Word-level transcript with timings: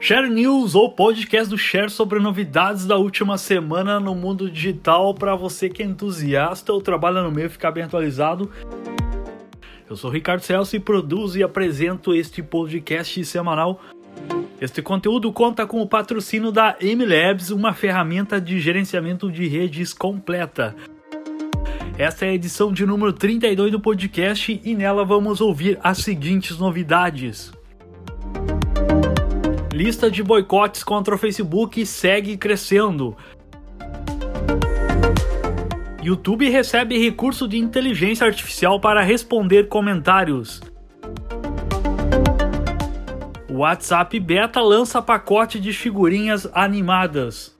Share 0.00 0.30
News, 0.30 0.76
ou 0.76 0.92
podcast 0.92 1.50
do 1.50 1.58
Share 1.58 1.90
sobre 1.90 2.20
novidades 2.20 2.86
da 2.86 2.96
última 2.96 3.36
semana 3.36 3.98
no 3.98 4.14
mundo 4.14 4.48
digital 4.48 5.12
para 5.12 5.34
você 5.34 5.68
que 5.68 5.82
é 5.82 5.86
entusiasta 5.86 6.72
ou 6.72 6.80
trabalha 6.80 7.20
no 7.20 7.32
meio 7.32 7.50
ficar 7.50 7.72
bem 7.72 7.82
atualizado. 7.82 8.48
Eu 9.90 9.96
sou 9.96 10.08
Ricardo 10.08 10.40
Celso 10.42 10.76
e 10.76 10.80
produzo 10.80 11.38
e 11.38 11.42
apresento 11.42 12.14
este 12.14 12.42
podcast 12.44 13.24
semanal. 13.24 13.80
Este 14.60 14.80
conteúdo 14.80 15.32
conta 15.32 15.66
com 15.66 15.82
o 15.82 15.88
patrocínio 15.88 16.52
da 16.52 16.76
MLabs, 16.80 17.50
uma 17.50 17.74
ferramenta 17.74 18.40
de 18.40 18.60
gerenciamento 18.60 19.30
de 19.30 19.48
redes 19.48 19.92
completa. 19.92 20.76
Esta 21.98 22.24
é 22.24 22.30
a 22.30 22.34
edição 22.34 22.72
de 22.72 22.86
número 22.86 23.12
32 23.12 23.72
do 23.72 23.80
podcast 23.80 24.60
e 24.64 24.74
nela 24.76 25.04
vamos 25.04 25.40
ouvir 25.40 25.76
as 25.82 25.98
seguintes 25.98 26.56
novidades. 26.56 27.57
Lista 29.78 30.10
de 30.10 30.24
boicotes 30.24 30.82
contra 30.82 31.14
o 31.14 31.18
Facebook 31.18 31.86
segue 31.86 32.36
crescendo. 32.36 33.16
YouTube 36.02 36.50
recebe 36.50 36.98
recurso 36.98 37.46
de 37.46 37.58
inteligência 37.58 38.26
artificial 38.26 38.80
para 38.80 39.02
responder 39.02 39.68
comentários. 39.68 40.60
WhatsApp 43.48 44.18
Beta 44.18 44.60
lança 44.60 45.00
pacote 45.00 45.60
de 45.60 45.72
figurinhas 45.72 46.48
animadas. 46.52 47.56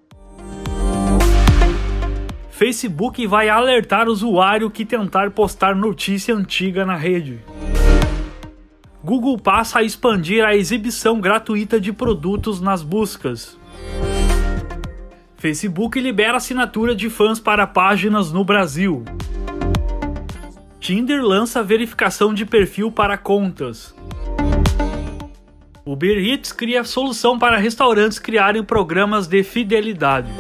Facebook 2.51 3.25
vai 3.29 3.49
alertar 3.49 4.09
usuário 4.09 4.73
que 4.73 4.85
tentar 4.85 5.31
postar 5.31 5.77
notícia 5.77 6.35
antiga 6.35 6.85
na 6.85 6.97
rede. 6.97 7.39
Google 9.03 9.39
passa 9.39 9.79
a 9.79 9.83
expandir 9.83 10.45
a 10.45 10.57
exibição 10.57 11.21
gratuita 11.21 11.81
de 11.81 11.93
produtos 11.93 12.61
nas 12.61 12.83
buscas. 12.83 13.57
Facebook 15.37 16.01
libera 16.01 16.39
assinatura 16.39 16.97
de 16.97 17.09
fãs 17.09 17.39
para 17.39 17.65
páginas 17.65 18.33
no 18.33 18.45
Brasil. 18.45 19.05
Tinder 20.81 21.23
lança 21.23 21.63
verificação 21.63 22.35
de 22.35 22.45
perfil 22.45 22.91
para 22.91 23.17
contas. 23.17 23.95
Uber 25.87 26.19
Eats 26.19 26.53
cria 26.53 26.83
solução 26.83 27.39
para 27.39 27.57
restaurantes 27.57 28.19
criarem 28.19 28.65
programas 28.65 29.29
de 29.29 29.45
fidelidade. 29.45 30.31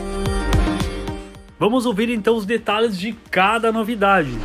Vamos 1.60 1.86
ouvir 1.86 2.10
então 2.10 2.36
os 2.36 2.44
detalhes 2.44 2.98
de 2.98 3.12
cada 3.30 3.70
novidade. 3.70 4.36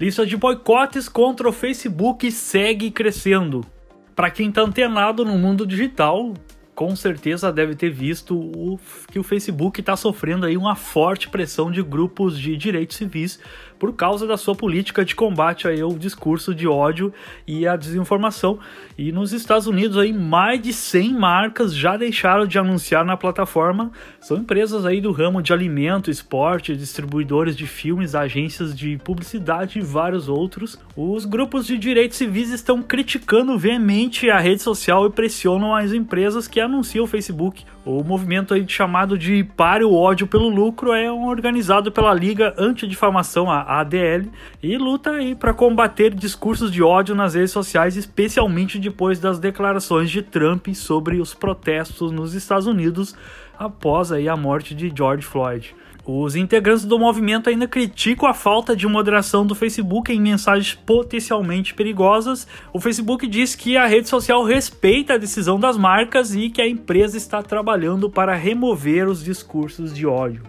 Lista 0.00 0.24
de 0.24 0.36
boicotes 0.36 1.08
contra 1.08 1.48
o 1.48 1.52
Facebook 1.52 2.30
segue 2.30 2.88
crescendo. 2.92 3.66
Para 4.14 4.30
quem 4.30 4.48
está 4.48 4.62
antenado 4.62 5.24
no 5.24 5.36
mundo 5.36 5.66
digital, 5.66 6.34
com 6.78 6.94
certeza 6.94 7.52
deve 7.52 7.74
ter 7.74 7.90
visto 7.90 8.38
o, 8.38 8.78
que 9.10 9.18
o 9.18 9.24
Facebook 9.24 9.80
está 9.80 9.96
sofrendo 9.96 10.46
aí 10.46 10.56
uma 10.56 10.76
forte 10.76 11.28
pressão 11.28 11.72
de 11.72 11.82
grupos 11.82 12.38
de 12.38 12.56
direitos 12.56 12.96
civis 12.96 13.40
por 13.78 13.94
causa 13.94 14.26
da 14.26 14.36
sua 14.36 14.54
política 14.54 15.04
de 15.04 15.14
combate 15.14 15.68
aí 15.68 15.80
ao 15.80 15.92
discurso 15.92 16.54
de 16.54 16.66
ódio 16.66 17.12
e 17.46 17.66
à 17.66 17.76
desinformação. 17.76 18.58
E 18.96 19.12
nos 19.12 19.32
Estados 19.32 19.66
Unidos 19.66 19.96
aí 19.96 20.12
mais 20.12 20.60
de 20.60 20.72
100 20.72 21.14
marcas 21.14 21.74
já 21.74 21.96
deixaram 21.96 22.46
de 22.46 22.58
anunciar 22.58 23.04
na 23.04 23.16
plataforma. 23.16 23.90
São 24.20 24.36
empresas 24.36 24.84
aí 24.84 25.00
do 25.00 25.12
ramo 25.12 25.42
de 25.42 25.52
alimento, 25.52 26.10
esporte, 26.10 26.76
distribuidores 26.76 27.56
de 27.56 27.66
filmes, 27.66 28.14
agências 28.14 28.76
de 28.76 28.98
publicidade 28.98 29.78
e 29.78 29.82
vários 29.82 30.28
outros. 30.28 30.78
Os 30.96 31.24
grupos 31.24 31.66
de 31.66 31.78
direitos 31.78 32.18
civis 32.18 32.50
estão 32.50 32.82
criticando 32.82 33.56
veemente 33.58 34.28
a 34.30 34.38
rede 34.38 34.62
social 34.62 35.06
e 35.06 35.10
pressionam 35.10 35.74
as 35.74 35.92
empresas 35.92 36.48
que 36.48 36.60
anunciam 36.68 37.04
o 37.04 37.08
Facebook. 37.08 37.64
O 37.84 38.04
movimento 38.04 38.54
aí 38.54 38.64
chamado 38.68 39.18
de 39.18 39.42
Pare 39.42 39.84
o 39.84 39.94
ódio 39.94 40.26
pelo 40.26 40.48
lucro 40.48 40.92
é 40.92 41.10
um 41.10 41.26
organizado 41.26 41.90
pela 41.90 42.14
Liga 42.14 42.54
Antidifamação, 42.56 43.50
a 43.50 43.80
ADL, 43.80 44.30
e 44.62 44.78
luta 44.78 45.10
aí 45.10 45.34
para 45.34 45.52
combater 45.52 46.14
discursos 46.14 46.70
de 46.70 46.82
ódio 46.82 47.14
nas 47.14 47.34
redes 47.34 47.50
sociais, 47.50 47.96
especialmente 47.96 48.78
depois 48.78 49.18
das 49.18 49.38
declarações 49.38 50.10
de 50.10 50.22
Trump 50.22 50.68
sobre 50.74 51.20
os 51.20 51.34
protestos 51.34 52.12
nos 52.12 52.34
Estados 52.34 52.66
Unidos 52.66 53.16
após 53.58 54.12
aí 54.12 54.28
a 54.28 54.36
morte 54.36 54.74
de 54.74 54.92
George 54.94 55.26
Floyd. 55.26 55.74
Os 56.10 56.34
integrantes 56.34 56.86
do 56.86 56.98
movimento 56.98 57.50
ainda 57.50 57.68
criticam 57.68 58.26
a 58.26 58.32
falta 58.32 58.74
de 58.74 58.86
moderação 58.86 59.46
do 59.46 59.54
Facebook 59.54 60.10
em 60.10 60.18
mensagens 60.18 60.72
potencialmente 60.72 61.74
perigosas. 61.74 62.48
O 62.72 62.80
Facebook 62.80 63.26
diz 63.26 63.54
que 63.54 63.76
a 63.76 63.86
rede 63.86 64.08
social 64.08 64.42
respeita 64.42 65.12
a 65.12 65.18
decisão 65.18 65.60
das 65.60 65.76
marcas 65.76 66.34
e 66.34 66.48
que 66.48 66.62
a 66.62 66.66
empresa 66.66 67.18
está 67.18 67.42
trabalhando 67.42 68.08
para 68.08 68.34
remover 68.34 69.06
os 69.06 69.22
discursos 69.22 69.94
de 69.94 70.06
ódio. 70.06 70.44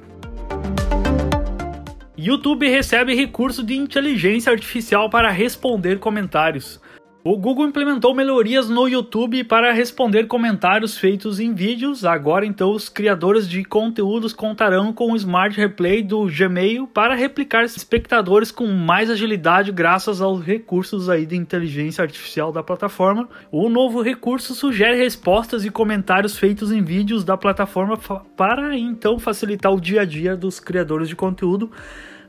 YouTube 2.17 2.65
recebe 2.69 3.13
recurso 3.13 3.61
de 3.61 3.75
inteligência 3.75 4.53
artificial 4.53 5.09
para 5.09 5.29
responder 5.29 5.99
comentários. 5.99 6.79
O 7.22 7.35
Google 7.35 7.68
implementou 7.68 8.16
melhorias 8.16 8.69
no 8.69 8.88
YouTube 8.88 9.44
para 9.44 9.74
responder 9.74 10.25
comentários 10.25 10.97
feitos 10.97 11.38
em 11.38 11.53
vídeos. 11.53 12.06
Agora, 12.06 12.46
então, 12.46 12.72
os 12.72 12.88
criadores 12.88 13.46
de 13.46 13.66
conteúdos 13.66 14.31
contarão 14.31 14.94
com 14.94 15.12
o 15.12 15.16
Smart 15.18 15.56
Replay 15.57 16.02
do 16.02 16.28
Gmail 16.28 16.88
para 16.88 17.16
replicar 17.16 17.66
espectadores 17.66 18.52
com 18.52 18.68
mais 18.68 19.09
agilidade 19.09 19.69
graças 19.69 20.22
aos 20.22 20.41
recursos 20.41 21.09
aí 21.09 21.25
de 21.25 21.35
inteligência 21.35 22.02
artificial 22.02 22.53
da 22.53 22.63
plataforma. 22.63 23.28
O 23.51 23.68
novo 23.68 24.01
recurso 24.01 24.56
sugere 24.56 24.96
respostas 24.96 25.66
e 25.66 25.69
comentários 25.69 26.38
feitos 26.38 26.72
em 26.72 26.81
vídeos 26.81 27.25
da 27.25 27.36
plataforma 27.36 27.97
para 28.38 28.78
então 28.78 29.19
facilitar 29.19 29.74
o 29.74 29.81
dia 29.81 30.03
a 30.03 30.06
dia 30.06 30.38
dos 30.38 30.62
criadores 30.62 31.09
de 31.09 31.18
conteúdo. 31.18 31.69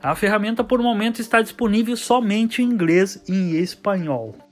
A 0.02 0.16
ferramenta 0.16 0.64
por 0.64 0.82
momento 0.82 1.20
está 1.20 1.40
disponível 1.40 1.96
somente 1.96 2.60
em 2.60 2.64
inglês 2.64 3.22
e 3.28 3.32
em 3.32 3.56
espanhol. 3.56 4.49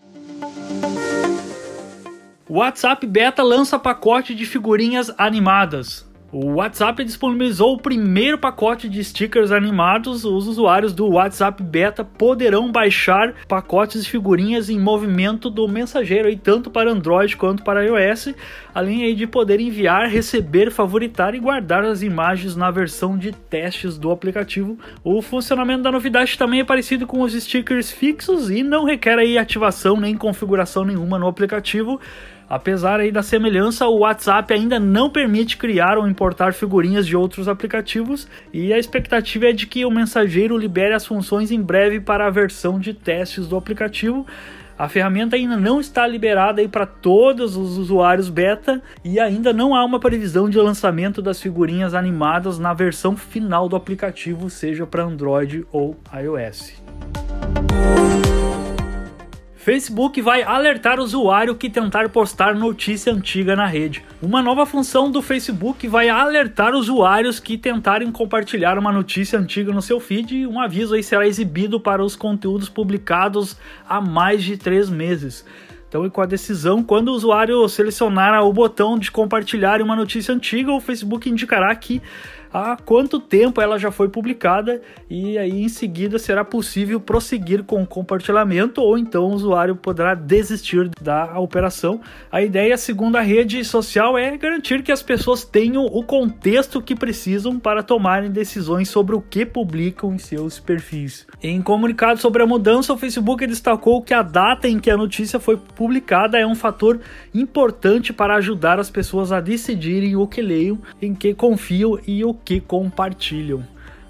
WhatsApp 2.49 3.06
Beta 3.06 3.43
lança 3.43 3.78
pacote 3.78 4.34
de 4.34 4.47
figurinhas 4.47 5.12
animadas. 5.19 6.07
O 6.30 6.56
WhatsApp 6.56 7.02
disponibilizou 7.04 7.72
o 7.72 7.78
primeiro 7.78 8.36
pacote 8.36 8.86
de 8.86 9.02
stickers 9.02 9.50
animados. 9.50 10.26
Os 10.26 10.46
usuários 10.46 10.92
do 10.92 11.08
WhatsApp 11.08 11.62
Beta 11.62 12.04
poderão 12.04 12.70
baixar 12.70 13.32
pacotes 13.48 14.04
de 14.04 14.10
figurinhas 14.10 14.68
em 14.68 14.78
movimento 14.78 15.48
do 15.48 15.66
mensageiro, 15.66 16.28
aí, 16.28 16.36
tanto 16.36 16.70
para 16.70 16.90
Android 16.90 17.34
quanto 17.34 17.62
para 17.62 17.82
iOS, 17.82 18.34
além 18.74 19.04
aí, 19.04 19.14
de 19.14 19.26
poder 19.26 19.58
enviar, 19.58 20.06
receber, 20.10 20.70
favoritar 20.70 21.34
e 21.34 21.40
guardar 21.40 21.82
as 21.82 22.02
imagens 22.02 22.54
na 22.54 22.70
versão 22.70 23.16
de 23.16 23.32
testes 23.32 23.96
do 23.96 24.10
aplicativo. 24.10 24.78
O 25.02 25.22
funcionamento 25.22 25.82
da 25.82 25.90
novidade 25.90 26.36
também 26.36 26.60
é 26.60 26.64
parecido 26.64 27.06
com 27.06 27.22
os 27.22 27.32
stickers 27.32 27.90
fixos 27.90 28.50
e 28.50 28.62
não 28.62 28.84
requer 28.84 29.18
aí, 29.18 29.38
ativação 29.38 29.98
nem 29.98 30.14
configuração 30.14 30.84
nenhuma 30.84 31.18
no 31.18 31.26
aplicativo. 31.26 31.98
Apesar 32.48 32.98
aí 32.98 33.12
da 33.12 33.22
semelhança, 33.22 33.86
o 33.86 33.98
WhatsApp 33.98 34.54
ainda 34.54 34.81
não 34.81 35.10
permite 35.10 35.59
criar 35.59 35.98
ou 35.98 36.09
importar 36.09 36.54
figurinhas 36.54 37.06
de 37.06 37.14
outros 37.14 37.47
aplicativos 37.47 38.26
e 38.53 38.72
a 38.72 38.78
expectativa 38.78 39.47
é 39.47 39.53
de 39.53 39.66
que 39.66 39.84
o 39.84 39.91
mensageiro 39.91 40.56
libere 40.56 40.94
as 40.94 41.06
funções 41.06 41.50
em 41.50 41.60
breve 41.60 42.00
para 42.00 42.26
a 42.26 42.31
versão 42.31 42.78
de 42.78 42.94
testes 42.94 43.47
do 43.47 43.56
aplicativo. 43.56 44.26
A 44.78 44.88
ferramenta 44.88 45.37
ainda 45.37 45.56
não 45.56 45.81
está 45.81 46.06
liberada 46.06 46.66
para 46.69 46.87
todos 46.87 47.56
os 47.56 47.76
usuários 47.76 48.31
beta 48.31 48.81
e 49.04 49.19
ainda 49.20 49.53
não 49.53 49.75
há 49.75 49.84
uma 49.84 50.00
previsão 50.00 50.48
de 50.48 50.56
lançamento 50.58 51.20
das 51.20 51.42
figurinhas 51.42 51.94
animadas 51.94 52.58
na 52.58 52.72
versão 52.72 53.16
final 53.16 53.69
do 53.69 53.76
aplicativo, 53.76 54.48
seja 54.48 54.87
para 54.87 55.03
Android 55.03 55.66
ou 55.72 55.97
iOS. 56.14 56.81
Facebook 59.68 60.22
vai 60.22 60.43
alertar 60.43 60.98
o 60.98 61.02
usuário 61.02 61.54
que 61.54 61.69
tentar 61.69 62.08
postar 62.08 62.54
notícia 62.54 63.12
antiga 63.12 63.54
na 63.54 63.66
rede. 63.66 64.02
Uma 64.22 64.40
nova 64.40 64.64
função 64.64 65.10
do 65.10 65.20
Facebook 65.20 65.87
vai 65.87 66.08
alertar 66.08 66.75
usuários 66.75 67.38
que 67.38 67.58
tentarem 67.58 68.10
compartilhar 68.10 68.78
uma 68.78 68.90
notícia 68.90 69.38
antiga 69.38 69.70
no 69.70 69.82
seu 69.82 70.00
feed 70.00 70.38
e 70.38 70.46
um 70.46 70.58
aviso 70.58 70.94
aí 70.94 71.02
será 71.02 71.26
exibido 71.26 71.78
para 71.78 72.02
os 72.02 72.16
conteúdos 72.16 72.70
publicados 72.70 73.58
há 73.87 74.00
mais 74.00 74.43
de 74.43 74.56
três 74.56 74.88
meses. 74.88 75.44
Então, 75.88 76.05
e 76.05 76.11
com 76.11 76.20
a 76.20 76.26
decisão, 76.26 76.82
quando 76.82 77.08
o 77.08 77.12
usuário 77.12 77.67
selecionar 77.69 78.43
o 78.44 78.52
botão 78.52 78.99
de 78.99 79.11
compartilhar 79.11 79.81
uma 79.81 79.96
notícia 79.96 80.35
antiga, 80.35 80.70
o 80.73 80.81
Facebook 80.81 81.31
indicará 81.31 81.75
que 81.75 82.02
há 82.52 82.76
quanto 82.76 83.20
tempo 83.20 83.61
ela 83.61 83.79
já 83.79 83.90
foi 83.90 84.08
publicada 84.08 84.81
e 85.08 85.37
aí 85.38 85.62
em 85.62 85.69
seguida 85.69 86.19
será 86.19 86.44
possível 86.44 87.00
prosseguir 87.00 87.62
com 87.62 87.82
o 87.82 87.87
compartilhamento 87.87 88.81
ou 88.81 88.96
então 88.99 89.25
o 89.25 89.35
usuário 89.35 89.76
poderá 89.76 90.14
desistir 90.14 90.90
da 91.00 91.38
operação. 91.38 92.00
A 92.31 92.43
ideia, 92.43 92.76
segundo 92.76 93.17
a 93.17 93.20
rede 93.20 93.64
social, 93.64 94.17
é 94.17 94.37
garantir 94.37 94.82
que 94.82 94.93
as 94.93 95.02
pessoas 95.02 95.44
tenham 95.44 95.84
o 95.84 96.02
contexto 96.02 96.82
que 96.82 96.94
precisam 96.94 97.58
para 97.58 97.82
tomarem 97.82 98.31
decisões 98.31 98.88
sobre 98.88 99.14
o 99.14 99.20
que 99.20 99.44
publicam 99.44 100.14
em 100.14 100.19
seus 100.19 100.58
perfis. 100.58 101.26
Em 101.43 101.61
comunicado 101.61 102.20
sobre 102.20 102.43
a 102.43 102.46
mudança, 102.46 102.93
o 102.93 102.99
Facebook 102.99 103.46
destacou 103.46 104.02
que 104.02 104.14
a 104.14 104.23
data 104.23 104.69
em 104.69 104.79
que 104.79 104.91
a 104.91 104.96
notícia 104.96 105.38
foi 105.38 105.56
publicada 105.78 106.36
é 106.36 106.44
um 106.44 106.56
fator 106.56 107.00
importante 107.32 108.12
para 108.12 108.34
ajudar 108.34 108.80
as 108.80 108.90
pessoas 108.90 109.30
a 109.30 109.40
decidirem 109.40 110.16
o 110.16 110.26
que 110.26 110.42
leiam, 110.42 110.76
em 111.00 111.14
que 111.14 111.32
confiam 111.32 112.00
e 112.04 112.25
o 112.25 112.34
que 112.34 112.60
compartilham. 112.60 113.62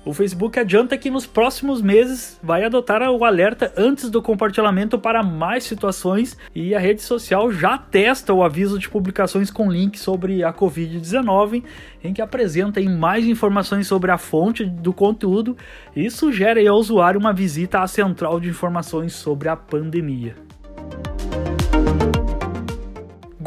O 0.02 0.14
Facebook 0.14 0.58
adianta 0.58 0.96
que 0.96 1.10
nos 1.10 1.26
próximos 1.26 1.82
meses 1.82 2.40
vai 2.42 2.64
adotar 2.64 3.02
o 3.02 3.22
alerta 3.22 3.70
antes 3.76 4.08
do 4.08 4.22
compartilhamento 4.22 4.98
para 4.98 5.22
mais 5.22 5.64
situações 5.64 6.38
e 6.54 6.74
a 6.74 6.78
rede 6.78 7.02
social 7.02 7.52
já 7.52 7.76
testa 7.76 8.32
o 8.32 8.42
aviso 8.42 8.78
de 8.78 8.88
publicações 8.88 9.50
com 9.50 9.70
link 9.70 9.98
sobre 9.98 10.42
a 10.42 10.50
Covid-19, 10.50 11.62
em 12.02 12.14
que 12.14 12.22
apresenta 12.22 12.80
mais 12.80 13.26
informações 13.26 13.86
sobre 13.86 14.10
a 14.10 14.16
fonte 14.16 14.64
do 14.64 14.94
conteúdo 14.94 15.54
e 15.94 16.10
sugere 16.10 16.66
ao 16.66 16.78
usuário 16.78 17.20
uma 17.20 17.34
visita 17.34 17.80
à 17.80 17.86
central 17.86 18.40
de 18.40 18.48
informações 18.48 19.12
sobre 19.12 19.50
a 19.50 19.56
pandemia. 19.56 20.47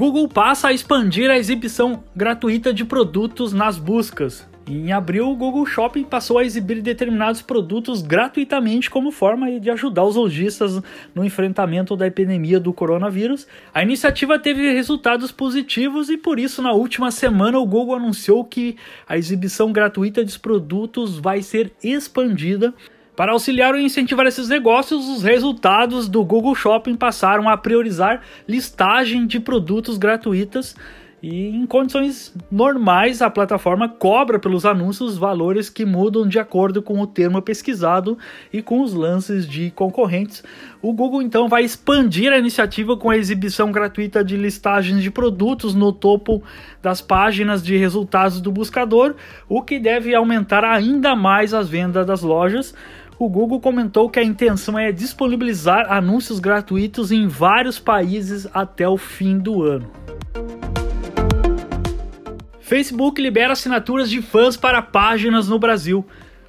Google 0.01 0.27
passa 0.27 0.69
a 0.69 0.73
expandir 0.73 1.29
a 1.29 1.37
exibição 1.37 2.03
gratuita 2.15 2.73
de 2.73 2.83
produtos 2.83 3.53
nas 3.53 3.77
buscas. 3.77 4.49
Em 4.65 4.91
abril, 4.91 5.29
o 5.29 5.35
Google 5.35 5.63
Shopping 5.63 6.05
passou 6.05 6.39
a 6.39 6.43
exibir 6.43 6.81
determinados 6.81 7.43
produtos 7.43 8.01
gratuitamente 8.01 8.89
como 8.89 9.11
forma 9.11 9.59
de 9.59 9.69
ajudar 9.69 10.03
os 10.03 10.15
lojistas 10.15 10.81
no 11.13 11.23
enfrentamento 11.23 11.95
da 11.95 12.07
epidemia 12.07 12.59
do 12.59 12.73
coronavírus. 12.73 13.45
A 13.71 13.83
iniciativa 13.83 14.39
teve 14.39 14.73
resultados 14.73 15.31
positivos 15.31 16.09
e 16.09 16.17
por 16.17 16.39
isso 16.39 16.63
na 16.63 16.71
última 16.71 17.11
semana 17.11 17.59
o 17.59 17.67
Google 17.67 17.93
anunciou 17.93 18.43
que 18.43 18.77
a 19.07 19.19
exibição 19.19 19.71
gratuita 19.71 20.23
dos 20.23 20.35
produtos 20.35 21.19
vai 21.19 21.43
ser 21.43 21.73
expandida. 21.83 22.73
Para 23.15 23.33
auxiliar 23.33 23.75
e 23.75 23.83
incentivar 23.83 24.25
esses 24.25 24.47
negócios, 24.47 25.07
os 25.07 25.21
resultados 25.21 26.07
do 26.07 26.23
Google 26.23 26.55
Shopping 26.55 26.95
passaram 26.95 27.49
a 27.49 27.57
priorizar 27.57 28.21
listagem 28.47 29.27
de 29.27 29.39
produtos 29.39 29.97
gratuitas 29.97 30.75
e 31.23 31.49
em 31.49 31.67
condições 31.67 32.33
normais, 32.49 33.21
a 33.21 33.29
plataforma 33.29 33.87
cobra 33.87 34.39
pelos 34.39 34.65
anúncios 34.65 35.19
valores 35.19 35.69
que 35.69 35.85
mudam 35.85 36.27
de 36.27 36.39
acordo 36.39 36.81
com 36.81 36.99
o 36.99 37.05
termo 37.05 37.39
pesquisado 37.43 38.17
e 38.51 38.59
com 38.59 38.81
os 38.81 38.91
lances 38.91 39.47
de 39.47 39.69
concorrentes. 39.69 40.43
O 40.81 40.91
Google 40.91 41.21
então 41.21 41.47
vai 41.47 41.63
expandir 41.63 42.33
a 42.33 42.39
iniciativa 42.39 42.97
com 42.97 43.11
a 43.11 43.17
exibição 43.17 43.71
gratuita 43.71 44.23
de 44.23 44.35
listagens 44.35 45.03
de 45.03 45.11
produtos 45.11 45.75
no 45.75 45.93
topo 45.93 46.41
das 46.81 47.01
páginas 47.01 47.61
de 47.61 47.77
resultados 47.77 48.41
do 48.41 48.51
buscador, 48.51 49.13
o 49.47 49.61
que 49.61 49.77
deve 49.77 50.15
aumentar 50.15 50.65
ainda 50.65 51.15
mais 51.15 51.53
as 51.53 51.69
vendas 51.69 52.03
das 52.03 52.23
lojas 52.23 52.73
o 53.23 53.29
Google 53.29 53.59
comentou 53.59 54.09
que 54.09 54.19
a 54.19 54.23
intenção 54.23 54.79
é 54.79 54.91
disponibilizar 54.91 55.93
anúncios 55.93 56.39
gratuitos 56.39 57.11
em 57.11 57.27
vários 57.27 57.77
países 57.77 58.47
até 58.51 58.89
o 58.89 58.97
fim 58.97 59.37
do 59.37 59.61
ano. 59.61 59.91
Facebook 62.59 63.21
libera 63.21 63.53
assinaturas 63.53 64.09
de 64.09 64.23
fãs 64.23 64.57
para 64.57 64.81
páginas 64.81 65.47
no 65.47 65.59
Brasil. 65.59 66.03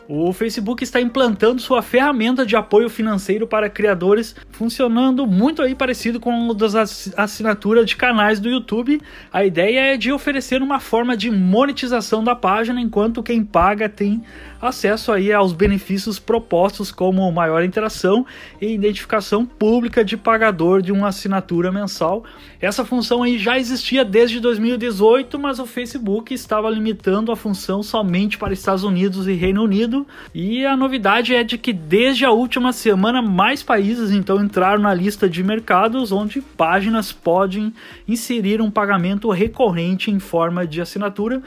O 0.09 0.33
Facebook 0.33 0.83
está 0.83 1.01
implantando 1.01 1.61
sua 1.61 1.81
ferramenta 1.81 2.45
de 2.45 2.57
apoio 2.57 2.89
financeiro 2.89 3.47
para 3.47 3.71
criadores, 3.71 4.35
funcionando 4.51 5.27
muito 5.27 5.63
aí 5.63 5.75
parecido 5.75 6.19
com 6.19 6.49
o 6.49 6.55
das 6.55 7.13
assinaturas 7.17 7.87
de 7.87 7.97
canais 7.97 8.41
do 8.41 8.49
YouTube. 8.49 9.01
A 9.33 9.45
ideia 9.45 9.95
é 9.95 9.97
de 9.97 10.11
oferecer 10.11 10.61
uma 10.61 10.81
forma 10.81 11.17
de 11.17 11.31
monetização 11.31 12.25
da 12.25 12.35
página, 12.35 12.81
enquanto 12.81 13.23
quem 13.23 13.45
paga 13.45 13.89
tem 13.89 14.23
acesso 14.63 15.11
aí 15.11 15.33
aos 15.33 15.53
benefícios 15.53 16.21
propostos 16.21 16.93
como 16.93 17.31
maior 17.33 17.65
interação 17.65 18.25
e 18.61 18.73
identificação 18.73 19.45
pública 19.45 20.05
de 20.05 20.17
pagador 20.17 20.81
de 20.81 20.93
uma 20.93 21.09
assinatura 21.09 21.73
mensal. 21.73 22.23
Essa 22.61 22.85
função 22.85 23.25
aí 23.25 23.39
já 23.39 23.59
existia 23.59 24.05
desde 24.05 24.39
2018, 24.39 25.37
mas 25.37 25.59
o 25.59 25.67
Facebook 25.67 26.33
estava 26.33 26.71
limitando 26.71 27.33
a 27.33 27.37
função 27.37 27.83
somente 27.83 28.39
para 28.39 28.53
Estados 28.53 28.85
Unidos 28.85 29.27
e 29.27 29.33
Reino 29.33 29.65
Unido. 29.65 30.07
E 30.33 30.65
a 30.65 30.77
novidade 30.77 31.35
é 31.35 31.43
de 31.43 31.59
que 31.59 31.73
desde 31.73 32.25
a 32.25 32.31
última 32.31 32.73
semana 32.73 33.21
mais 33.21 33.65
países 33.65 34.13
então 34.13 34.43
entraram 34.43 34.81
na 34.81 34.95
lista 34.95 35.29
de 35.29 35.43
mercados 35.43 36.13
onde 36.13 36.41
páginas 36.41 37.11
podem 37.11 37.75
inserir 38.07 38.61
um 38.61 38.71
pagamento 38.71 39.29
recorrente 39.31 40.11
em 40.11 40.21
forma 40.21 40.65
de 40.65 40.81
assinatura 40.81 41.43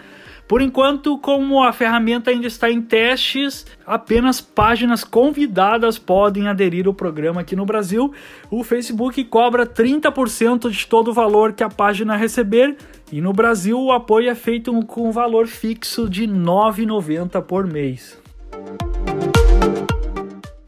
por 0.48 0.62
enquanto, 0.62 1.18
como 1.18 1.64
a 1.64 1.74
ferramenta 1.74 2.30
ainda 2.30 2.46
está 2.46 2.70
em 2.70 2.80
testes, 2.80 3.66
apenas 3.86 4.40
páginas 4.40 5.04
convidadas 5.04 5.98
podem 5.98 6.48
aderir 6.48 6.86
ao 6.86 6.94
programa 6.94 7.42
aqui 7.42 7.56
no 7.56 7.66
Brasil. 7.66 8.14
O 8.52 8.64
Facebook 8.64 9.24
cobra 9.26 9.66
30% 9.66 10.70
de 10.70 10.86
todo 10.86 11.10
o 11.10 11.14
valor 11.14 11.54
que 11.54 11.64
a 11.64 11.70
página 11.70 12.16
receber 12.16 12.78
e 13.12 13.22
no 13.22 13.34
Brasil 13.34 13.80
o 13.80 13.92
apoio 13.92 14.30
é 14.30 14.36
feito 14.36 14.72
com 14.86 15.10
um 15.10 15.12
valor 15.12 15.48
fixo 15.48 16.08
de 16.08 16.26
R$ 16.26 16.34
9,90 16.34 17.42
por 17.42 17.66
mês. 17.66 18.20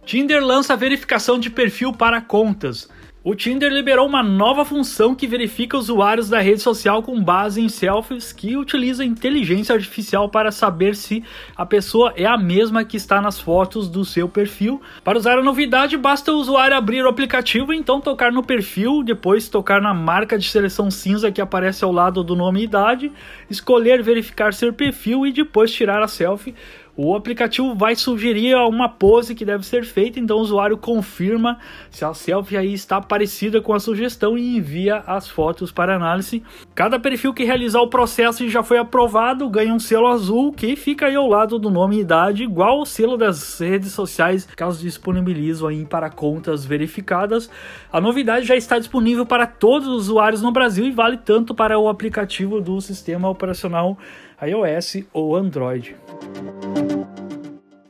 Tinder 0.06 0.44
lança 0.44 0.76
verificação 0.76 1.38
de 1.38 1.50
perfil 1.50 1.92
para 1.92 2.22
contas. 2.22 2.90
O 3.30 3.36
Tinder 3.36 3.70
liberou 3.70 4.08
uma 4.08 4.24
nova 4.24 4.64
função 4.64 5.14
que 5.14 5.28
verifica 5.28 5.78
usuários 5.78 6.30
da 6.30 6.40
rede 6.40 6.62
social 6.62 7.04
com 7.04 7.22
base 7.22 7.60
em 7.60 7.68
selfies 7.68 8.32
que 8.32 8.56
utiliza 8.56 9.04
inteligência 9.04 9.76
artificial 9.76 10.30
para 10.30 10.50
saber 10.50 10.96
se 10.96 11.22
a 11.54 11.66
pessoa 11.66 12.14
é 12.16 12.26
a 12.26 12.38
mesma 12.38 12.86
que 12.86 12.96
está 12.96 13.20
nas 13.20 13.38
fotos 13.38 13.90
do 13.90 14.06
seu 14.06 14.30
perfil. 14.30 14.82
Para 15.04 15.18
usar 15.18 15.38
a 15.38 15.44
novidade, 15.44 15.98
basta 15.98 16.32
o 16.32 16.38
usuário 16.38 16.78
abrir 16.78 17.04
o 17.04 17.10
aplicativo, 17.10 17.74
então 17.74 18.00
tocar 18.00 18.32
no 18.32 18.42
perfil, 18.42 19.04
depois 19.04 19.50
tocar 19.50 19.82
na 19.82 19.94
marca 19.94 20.38
de 20.38 20.50
seleção 20.50 20.90
cinza 20.90 21.30
que 21.30 21.42
aparece 21.42 21.84
ao 21.84 21.92
lado 21.92 22.24
do 22.24 22.34
nome 22.34 22.62
e 22.62 22.64
idade, 22.64 23.12
escolher 23.50 24.02
verificar 24.02 24.54
seu 24.54 24.72
perfil 24.72 25.28
e 25.28 25.34
depois 25.34 25.70
tirar 25.70 26.02
a 26.02 26.08
selfie 26.08 26.56
o 26.98 27.16
aplicativo 27.16 27.76
vai 27.76 27.96
sugerir 27.96 28.56
uma 28.56 28.90
pose 28.90 29.36
que 29.36 29.46
deve 29.46 29.64
ser 29.64 29.86
feita, 29.86 30.20
então 30.20 30.38
o 30.38 30.42
usuário 30.42 30.76
confirma 30.76 31.60
se 31.92 32.04
a 32.04 32.12
selfie 32.12 32.58
aí 32.58 32.74
está 32.74 33.00
parecida 33.00 33.62
com 33.62 33.72
a 33.72 33.80
sugestão 33.80 34.36
e 34.36 34.58
envia 34.58 35.04
as 35.06 35.30
fotos 35.30 35.72
para 35.72 35.96
análise. 35.96 36.42
Cada 36.74 37.00
perfil 37.00 37.36
que 37.36 37.44
realizar 37.44 37.82
o 37.82 37.88
processo 37.88 38.44
e 38.44 38.50
já 38.50 38.64
foi 38.64 38.80
aprovado 38.80 39.48
ganha 39.48 39.72
um 39.72 39.78
selo 39.78 40.08
azul 40.08 40.52
que 40.52 40.76
fica 40.76 41.06
aí 41.06 41.16
ao 41.16 41.28
lado 41.28 41.60
do 41.60 41.70
nome 41.70 41.98
e 41.98 42.02
idade, 42.02 42.44
igual 42.44 42.82
o 42.82 42.86
selo 42.86 43.16
das 43.16 43.60
redes 43.60 43.92
sociais 43.92 44.48
que 44.48 44.64
elas 44.64 44.80
disponibilizam 44.80 45.68
aí 45.68 45.86
para 45.86 46.10
contas 46.10 46.66
verificadas. 46.66 47.48
A 47.94 48.02
novidade 48.02 48.48
já 48.48 48.56
está 48.56 48.80
disponível 48.80 49.24
para 49.24 49.46
todos 49.46 49.88
os 49.88 50.08
usuários 50.08 50.42
no 50.42 50.52
Brasil 50.52 50.88
e 50.88 50.92
vale 50.92 51.18
tanto 51.18 51.54
para 51.54 51.78
o 51.78 51.88
aplicativo 51.88 52.60
do 52.60 52.82
sistema 52.82 53.30
operacional 53.30 54.00
iOS 54.42 55.04
ou 55.14 55.36
Android. 55.36 55.96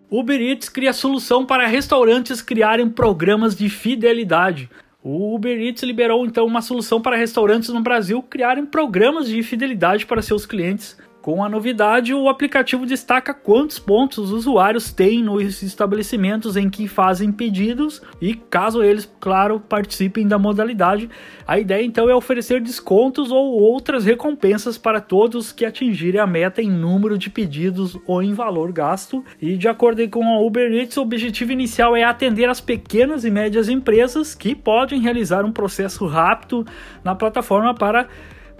Uber 0.09 0.41
Eats 0.41 0.69
cria 0.69 0.93
solução 0.93 1.45
para 1.45 1.67
restaurantes 1.67 2.41
criarem 2.41 2.89
programas 2.89 3.53
de 3.53 3.69
fidelidade. 3.69 4.69
O 5.03 5.35
Uber 5.35 5.59
Eats 5.59 5.83
liberou 5.83 6.25
então 6.25 6.45
uma 6.45 6.61
solução 6.61 7.01
para 7.01 7.17
restaurantes 7.17 7.69
no 7.69 7.81
Brasil 7.81 8.23
criarem 8.23 8.65
programas 8.65 9.27
de 9.27 9.43
fidelidade 9.43 10.05
para 10.05 10.21
seus 10.21 10.45
clientes 10.45 10.97
com 11.27 11.43
a 11.43 11.49
novidade, 11.49 12.13
o 12.13 12.29
aplicativo 12.29 12.85
destaca 12.85 13.33
quantos 13.33 13.77
pontos 13.77 14.17
os 14.17 14.31
usuários 14.31 14.93
têm 14.93 15.21
nos 15.21 15.61
estabelecimentos 15.61 16.55
em 16.55 16.69
que 16.69 16.87
fazem 16.87 17.33
pedidos 17.33 18.01
e, 18.21 18.33
caso 18.33 18.81
eles, 18.81 19.13
claro, 19.19 19.59
participem 19.59 20.25
da 20.25 20.39
modalidade. 20.39 21.09
A 21.45 21.59
ideia 21.59 21.83
então 21.83 22.09
é 22.09 22.15
oferecer 22.15 22.61
descontos 22.61 23.29
ou 23.29 23.59
outras 23.59 24.05
recompensas 24.05 24.77
para 24.77 25.01
todos 25.01 25.51
que 25.51 25.65
atingirem 25.65 26.21
a 26.21 26.25
meta 26.25 26.61
em 26.61 26.71
número 26.71 27.17
de 27.17 27.29
pedidos 27.29 27.97
ou 28.07 28.23
em 28.23 28.33
valor 28.33 28.71
gasto. 28.71 29.21
E, 29.41 29.57
de 29.57 29.67
acordo 29.67 30.07
com 30.07 30.23
a 30.23 30.39
Uber 30.39 30.71
Eats, 30.71 30.95
o 30.95 31.01
objetivo 31.01 31.51
inicial 31.51 31.93
é 31.93 32.05
atender 32.05 32.47
as 32.47 32.61
pequenas 32.61 33.25
e 33.25 33.29
médias 33.29 33.67
empresas 33.67 34.33
que 34.33 34.55
podem 34.55 35.01
realizar 35.01 35.43
um 35.43 35.51
processo 35.51 36.07
rápido 36.07 36.65
na 37.03 37.13
plataforma 37.13 37.73
para 37.73 38.07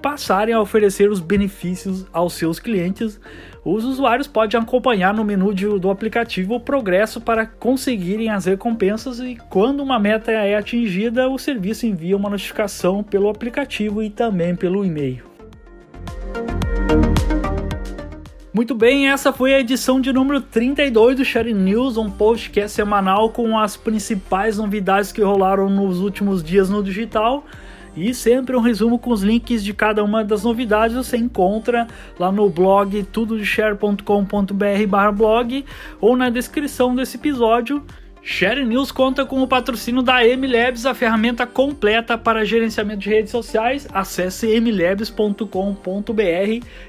passarem 0.01 0.53
a 0.53 0.61
oferecer 0.61 1.09
os 1.09 1.19
benefícios 1.19 2.05
aos 2.13 2.33
seus 2.33 2.59
clientes, 2.59 3.19
os 3.65 3.83
usuários 3.83 4.27
podem 4.27 4.59
acompanhar 4.59 5.13
no 5.13 5.25
menu 5.25 5.53
do 5.79 5.89
aplicativo 5.89 6.55
o 6.55 6.59
progresso 6.59 7.19
para 7.19 7.45
conseguirem 7.45 8.29
as 8.29 8.45
recompensas 8.45 9.19
e 9.19 9.37
quando 9.49 9.81
uma 9.81 9.99
meta 9.99 10.31
é 10.31 10.55
atingida, 10.55 11.27
o 11.27 11.37
serviço 11.37 11.85
envia 11.85 12.15
uma 12.15 12.29
notificação 12.29 13.03
pelo 13.03 13.29
aplicativo 13.29 14.01
e 14.01 14.09
também 14.09 14.55
pelo 14.55 14.85
e-mail. 14.85 15.23
Muito 18.57 18.73
bem, 18.73 19.07
essa 19.09 19.31
foi 19.31 19.53
a 19.53 19.59
edição 19.59 20.01
de 20.01 20.11
número 20.11 20.41
32 20.41 21.17
do 21.17 21.23
Share 21.23 21.53
News, 21.53 21.95
um 21.95 22.09
podcast 22.09 22.75
semanal 22.75 23.29
com 23.29 23.59
as 23.59 23.77
principais 23.77 24.57
novidades 24.57 25.11
que 25.11 25.21
rolaram 25.21 25.69
nos 25.69 25.99
últimos 25.99 26.43
dias 26.43 26.67
no 26.67 26.81
digital. 26.81 27.45
E 27.97 28.13
sempre 28.13 28.55
um 28.55 28.61
resumo 28.61 28.97
com 28.99 29.09
os 29.09 29.23
links 29.23 29.63
de 29.63 29.73
cada 29.73 30.03
uma 30.03 30.23
das 30.23 30.43
novidades 30.43 30.95
você 30.95 31.17
encontra 31.17 31.87
lá 32.19 32.31
no 32.31 32.47
blog 32.47 33.01
tudodeshare.com.br/blog 33.05 35.65
ou 35.99 36.15
na 36.15 36.29
descrição 36.29 36.95
desse 36.95 37.17
episódio. 37.17 37.83
Share 38.21 38.63
News 38.63 38.91
conta 38.91 39.25
com 39.25 39.41
o 39.41 39.47
patrocínio 39.47 40.03
da 40.03 40.23
MLabs, 40.23 40.85
a 40.85 40.93
ferramenta 40.93 41.47
completa 41.47 42.15
para 42.17 42.45
gerenciamento 42.45 42.99
de 42.99 43.09
redes 43.09 43.31
sociais. 43.31 43.87
Acesse 43.91 44.45
mlabs.com.br 44.59 45.47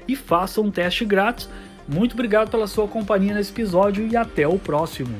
e 0.07 0.15
faça 0.15 0.61
um 0.61 0.69
teste 0.69 1.03
grátis. 1.05 1.49
Muito 1.87 2.13
obrigado 2.13 2.51
pela 2.51 2.67
sua 2.67 2.87
companhia 2.87 3.33
nesse 3.33 3.51
episódio 3.51 4.07
e 4.07 4.15
até 4.15 4.47
o 4.47 4.59
próximo. 4.59 5.17